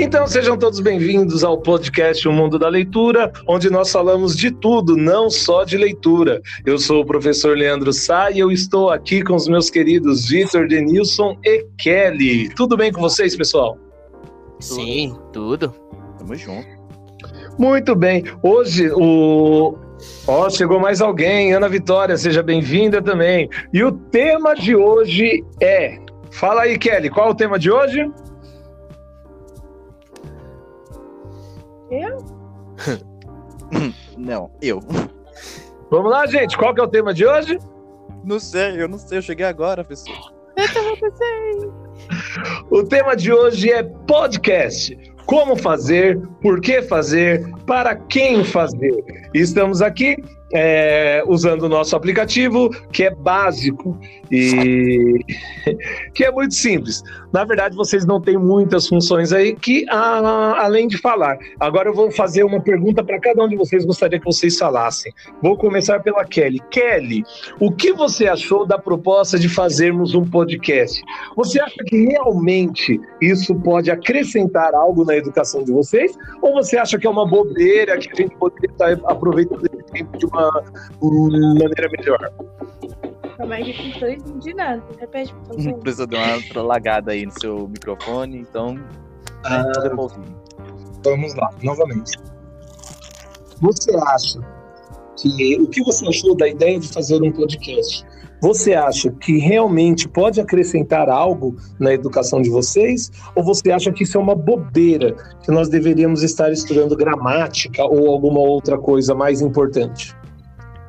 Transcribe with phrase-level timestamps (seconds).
[0.00, 4.96] Então sejam todos bem-vindos ao podcast O Mundo da Leitura, onde nós falamos de tudo,
[4.96, 6.40] não só de leitura.
[6.64, 10.68] Eu sou o professor Leandro Sá e eu estou aqui com os meus queridos Vitor
[10.68, 12.48] Denilson e Kelly.
[12.50, 13.76] Tudo bem com vocês, pessoal?
[14.60, 15.74] Sim, tudo.
[16.16, 16.68] Tamo junto.
[17.58, 18.22] Muito bem.
[18.40, 19.76] Hoje o
[20.28, 23.50] Ó, oh, chegou mais alguém, Ana Vitória, seja bem-vinda também.
[23.72, 25.98] E o tema de hoje é.
[26.30, 28.08] Fala aí, Kelly, qual é o tema de hoje?
[31.90, 32.18] Eu?
[34.16, 34.80] não, eu.
[35.90, 36.56] Vamos lá, gente.
[36.56, 37.58] Qual que é o tema de hoje?
[38.24, 39.18] Não sei, eu não sei.
[39.18, 40.32] Eu cheguei agora, pessoal.
[40.56, 41.70] Eu também não sei.
[42.70, 44.96] O tema de hoje é podcast.
[45.26, 49.28] Como fazer, por que fazer, para quem fazer.
[49.34, 50.16] Estamos aqui
[50.52, 53.98] é, usando o nosso aplicativo, que é básico
[54.30, 55.18] e
[56.14, 57.02] que é muito simples.
[57.32, 61.36] Na verdade, vocês não têm muitas funções aí que a, além de falar.
[61.60, 65.12] Agora eu vou fazer uma pergunta para cada um de vocês, gostaria que vocês falassem.
[65.42, 66.60] Vou começar pela Kelly.
[66.70, 67.24] Kelly,
[67.60, 71.02] o que você achou da proposta de fazermos um podcast?
[71.36, 76.16] Você acha que realmente isso pode acrescentar algo na educação de vocês?
[76.40, 80.26] Ou você acha que é uma bobeira que a gente poderia estar aproveitando tempo de
[80.26, 80.50] uma
[81.30, 82.32] maneira melhor?
[83.36, 84.82] Calma aí, que eu não entendi nada.
[84.98, 85.78] Repete, por favor.
[85.80, 88.78] Precisa dar uma lagada aí no seu microfone, então.
[89.44, 89.64] Ah,
[91.04, 92.18] vamos lá, novamente.
[93.60, 94.40] Você acha
[95.20, 95.60] que.
[95.60, 98.04] O que você achou da ideia de fazer um podcast?
[98.40, 103.10] Você acha que realmente pode acrescentar algo na educação de vocês?
[103.34, 108.12] Ou você acha que isso é uma bobeira, que nós deveríamos estar estudando gramática ou
[108.12, 110.14] alguma outra coisa mais importante?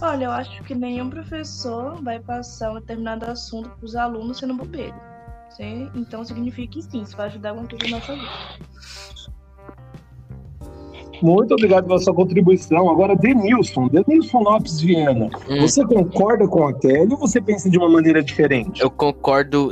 [0.00, 4.54] Olha, eu acho que nenhum professor vai passar um determinado assunto para os alunos sendo
[4.54, 4.94] bobeiro.
[5.94, 8.28] Então significa que sim, isso vai ajudar muito na nossa vida.
[11.22, 12.90] Muito obrigado pela sua contribuição.
[12.90, 15.60] Agora, Denilson, Denilson Lopes Viana, hum.
[15.60, 18.82] você concorda com a Kelly ou você pensa de uma maneira diferente?
[18.82, 19.70] Eu concordo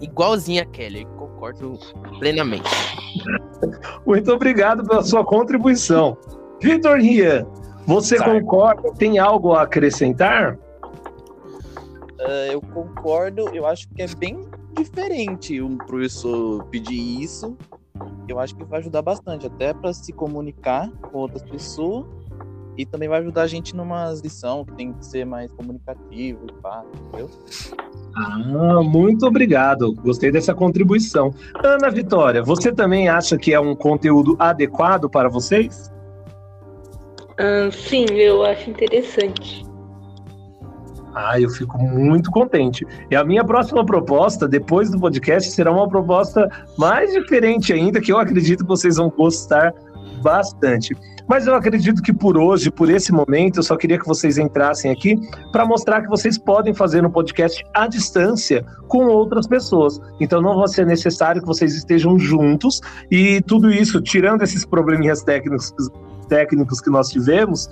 [0.00, 1.78] igualzinho a Kelly, concordo
[2.18, 2.70] plenamente.
[4.06, 6.16] Muito obrigado pela sua contribuição.
[6.60, 7.46] Vitor Rian,
[7.86, 8.92] você concorda?
[8.94, 10.58] Tem algo a acrescentar?
[12.18, 17.56] Uh, eu concordo, eu acho que é bem diferente um professor pedir isso.
[18.28, 22.06] Eu acho que vai ajudar bastante, até para se comunicar com outras pessoas
[22.76, 26.52] e também vai ajudar a gente numa lição que tem que ser mais comunicativo e
[26.62, 27.28] pá, entendeu?
[28.14, 29.92] Ah, muito obrigado.
[29.94, 31.34] Gostei dessa contribuição.
[31.64, 35.92] Ana Vitória, você também acha que é um conteúdo adequado para vocês?
[37.38, 39.67] Ah, sim, eu acho interessante.
[41.14, 42.86] Ah, eu fico muito contente.
[43.10, 48.12] E a minha próxima proposta, depois do podcast, será uma proposta mais diferente ainda, que
[48.12, 49.72] eu acredito que vocês vão gostar
[50.22, 50.96] bastante.
[51.28, 54.90] Mas eu acredito que por hoje, por esse momento, eu só queria que vocês entrassem
[54.90, 55.14] aqui
[55.52, 60.00] para mostrar que vocês podem fazer um podcast à distância com outras pessoas.
[60.18, 62.80] Então não vai ser necessário que vocês estejam juntos
[63.10, 65.74] e tudo isso, tirando esses probleminhas técnicos
[66.28, 67.68] técnicos que nós tivemos,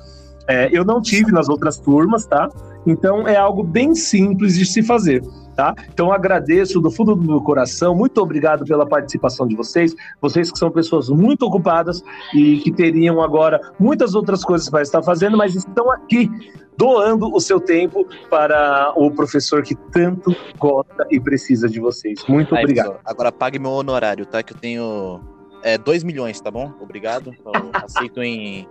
[0.48, 2.48] é, eu não tive nas outras turmas, tá?
[2.86, 5.22] Então é algo bem simples de se fazer.
[5.54, 5.74] Tá?
[5.88, 10.58] Então agradeço do fundo do meu coração, muito obrigado pela participação de vocês, vocês que
[10.58, 12.02] são pessoas muito ocupadas
[12.34, 16.30] e que teriam agora muitas outras coisas para estar fazendo, mas estão aqui
[16.76, 22.22] doando o seu tempo para o professor que tanto gosta e precisa de vocês.
[22.28, 22.88] Muito Aí, obrigado.
[22.88, 24.42] Pessoal, agora pague meu honorário, tá?
[24.42, 25.20] Que eu tenho
[25.62, 26.72] é 2 milhões, tá bom?
[26.80, 27.34] Obrigado.
[27.44, 28.68] Eu aceito em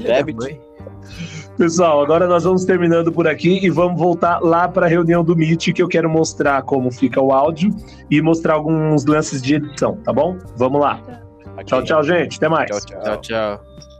[0.00, 0.46] débito.
[1.56, 5.36] Pessoal, agora nós vamos terminando por aqui e vamos voltar lá para a reunião do
[5.36, 7.70] Meet, que eu quero mostrar como fica o áudio
[8.10, 10.38] e mostrar alguns lances de edição, tá bom?
[10.56, 11.00] Vamos lá.
[11.52, 11.64] Okay.
[11.64, 12.38] Tchau, tchau, gente.
[12.38, 12.70] Até mais.
[12.70, 13.02] Tchau, tchau.
[13.02, 13.91] tchau, tchau.